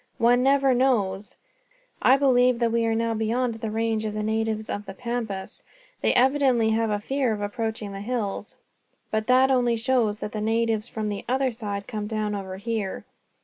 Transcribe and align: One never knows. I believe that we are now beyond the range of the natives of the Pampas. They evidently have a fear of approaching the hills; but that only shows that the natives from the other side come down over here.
One 0.17 0.41
never 0.41 0.73
knows. 0.73 1.35
I 2.01 2.17
believe 2.17 2.57
that 2.57 2.71
we 2.71 2.87
are 2.87 2.95
now 2.95 3.13
beyond 3.13 3.53
the 3.53 3.69
range 3.69 4.03
of 4.03 4.15
the 4.15 4.23
natives 4.23 4.67
of 4.67 4.87
the 4.87 4.95
Pampas. 4.95 5.61
They 6.01 6.11
evidently 6.15 6.71
have 6.71 6.89
a 6.89 6.99
fear 6.99 7.33
of 7.33 7.41
approaching 7.41 7.91
the 7.91 7.99
hills; 8.01 8.55
but 9.11 9.27
that 9.27 9.51
only 9.51 9.75
shows 9.77 10.17
that 10.17 10.31
the 10.31 10.41
natives 10.41 10.87
from 10.87 11.09
the 11.09 11.23
other 11.29 11.51
side 11.51 11.85
come 11.85 12.07
down 12.07 12.33
over 12.33 12.57
here. 12.57 13.05